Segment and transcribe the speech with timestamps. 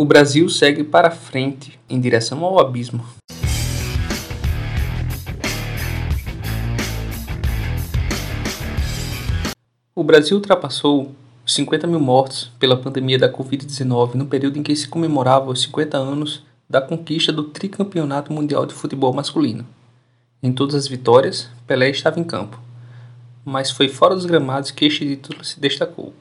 [0.00, 3.04] O Brasil segue para frente em direção ao abismo.
[9.94, 14.88] O Brasil ultrapassou 50 mil mortos pela pandemia da Covid-19 no período em que se
[14.88, 19.66] comemorava os 50 anos da conquista do tricampeonato mundial de futebol masculino.
[20.42, 22.58] Em todas as vitórias, Pelé estava em campo,
[23.44, 26.14] mas foi fora dos gramados que este título se destacou.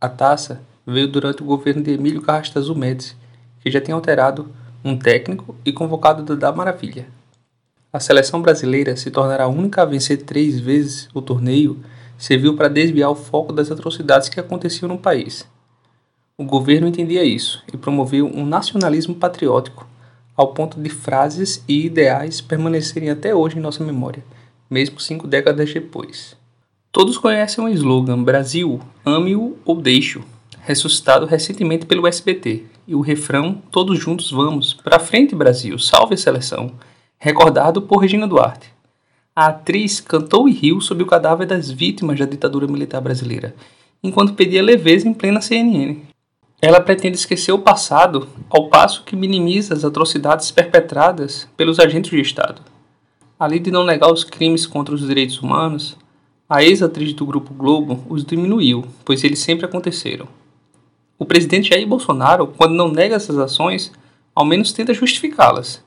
[0.00, 0.60] A taça
[0.90, 3.14] veio durante o governo de Emílio Carrastazul Médici,
[3.60, 4.48] que já tinha alterado
[4.82, 7.06] um técnico e convocado Dada Maravilha.
[7.92, 11.78] A seleção brasileira se tornará a única a vencer três vezes o torneio
[12.16, 15.46] serviu para desviar o foco das atrocidades que aconteciam no país.
[16.38, 19.86] O governo entendia isso e promoveu um nacionalismo patriótico,
[20.34, 24.24] ao ponto de frases e ideais permanecerem até hoje em nossa memória,
[24.70, 26.34] mesmo cinco décadas depois.
[26.90, 30.24] Todos conhecem o slogan Brasil, ame-o ou deixe-o,
[30.68, 36.18] ressuscitado recentemente pelo SBT, e o refrão Todos juntos vamos, pra frente Brasil, salve a
[36.18, 36.72] seleção,
[37.18, 38.70] recordado por Regina Duarte.
[39.34, 43.54] A atriz cantou e riu sobre o cadáver das vítimas da ditadura militar brasileira,
[44.02, 46.02] enquanto pedia leveza em plena CNN.
[46.60, 52.20] Ela pretende esquecer o passado, ao passo que minimiza as atrocidades perpetradas pelos agentes de
[52.20, 52.60] Estado.
[53.38, 55.96] Além de não negar os crimes contra os direitos humanos,
[56.46, 60.28] a ex-atriz do Grupo Globo os diminuiu, pois eles sempre aconteceram.
[61.18, 63.90] O presidente Jair Bolsonaro, quando não nega essas ações,
[64.34, 65.82] ao menos tenta justificá-las.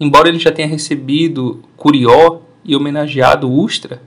[0.00, 4.00] Embora ele já tenha recebido Curió e homenageado Ustra,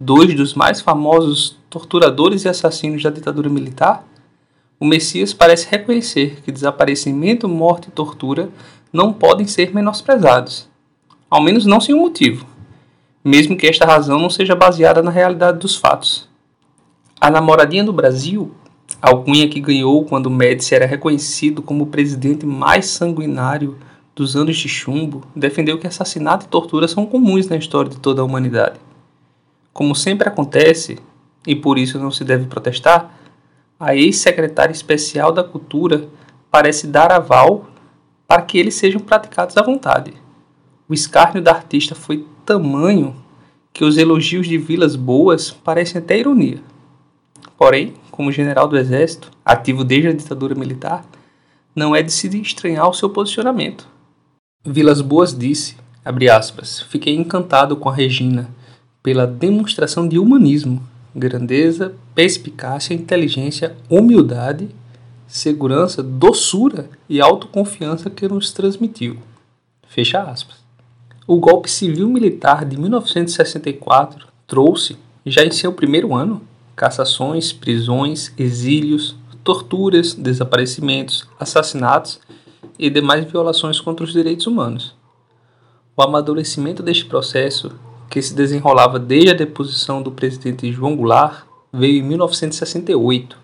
[0.00, 4.06] dois dos mais famosos torturadores e assassinos da ditadura militar,
[4.80, 8.48] o Messias parece reconhecer que desaparecimento, morte e tortura
[8.90, 10.68] não podem ser menosprezados,
[11.28, 12.46] ao menos não sem um motivo,
[13.22, 16.26] mesmo que esta razão não seja baseada na realidade dos fatos.
[17.20, 18.54] A namoradinha do Brasil
[19.08, 23.76] alcunha que ganhou quando Médici era reconhecido como o presidente mais sanguinário
[24.14, 28.22] dos anos de chumbo, defendeu que assassinato e tortura são comuns na história de toda
[28.22, 28.80] a humanidade.
[29.72, 30.98] Como sempre acontece,
[31.46, 33.14] e por isso não se deve protestar,
[33.78, 36.08] a ex-secretária especial da Cultura
[36.50, 37.66] parece dar aval
[38.26, 40.14] para que eles sejam praticados à vontade.
[40.88, 43.14] O escárnio da artista foi tamanho
[43.72, 46.58] que os elogios de Vilas Boas parecem até ironia.
[47.58, 51.04] Porém, como general do Exército, ativo desde a ditadura militar,
[51.74, 53.86] não é de se estranhar o seu posicionamento.
[54.64, 55.76] Vilas Boas disse,
[56.30, 58.48] aspas, fiquei encantado com a Regina
[59.02, 60.82] pela demonstração de humanismo,
[61.14, 64.68] grandeza, perspicácia, inteligência, humildade,
[65.26, 69.18] segurança, doçura e autoconfiança que nos transmitiu.
[69.88, 70.56] Fecha aspas.
[71.26, 76.42] O golpe civil-militar de 1964 trouxe, já em seu primeiro ano,
[76.76, 82.20] cassações, prisões, exílios, torturas, desaparecimentos, assassinatos
[82.78, 84.94] e demais violações contra os direitos humanos.
[85.96, 87.72] O amadurecimento deste processo,
[88.10, 93.38] que se desenrolava desde a deposição do presidente João Goulart, veio em 1968.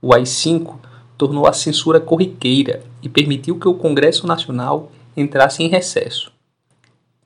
[0.00, 0.76] O AI-5
[1.18, 6.30] tornou a censura corriqueira e permitiu que o Congresso Nacional entrasse em recesso,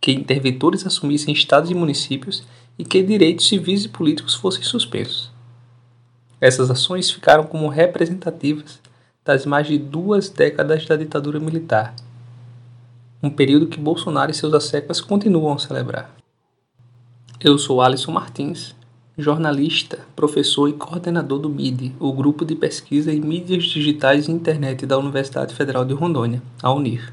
[0.01, 2.43] que interventores assumissem estados e municípios
[2.79, 5.34] e que direitos civis e políticos fossem suspensos.
[6.45, 8.79] Essas ações ficaram como representativas
[9.25, 11.95] das mais de duas décadas da ditadura militar,
[13.23, 16.15] um período que Bolsonaro e seus asseclas continuam a celebrar.
[17.41, 18.75] Eu sou Alisson Martins,
[19.17, 24.85] jornalista, professor e coordenador do MIDI, o Grupo de Pesquisa em Mídias Digitais e Internet
[24.85, 27.11] da Universidade Federal de Rondônia, a UNIR.